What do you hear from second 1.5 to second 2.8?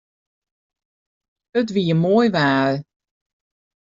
It wie moai waar.